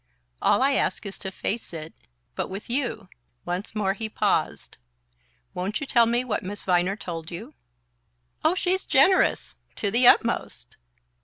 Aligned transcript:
"All 0.41 0.63
I 0.63 0.71
ask 0.71 1.05
is 1.05 1.19
to 1.19 1.29
face 1.29 1.73
it 1.75 1.93
but 2.33 2.47
with 2.47 2.71
you." 2.71 3.07
Once 3.45 3.75
more 3.75 3.93
he 3.93 4.09
paused. 4.09 4.77
"Won't 5.53 5.79
you 5.79 5.85
tell 5.85 6.07
me 6.07 6.23
what 6.23 6.41
Miss 6.41 6.63
Viner 6.63 6.95
told 6.95 7.29
you?" 7.29 7.53
"Oh, 8.43 8.55
she's 8.55 8.85
generous 8.85 9.57
to 9.75 9.91
the 9.91 10.07
utmost!" 10.07 10.77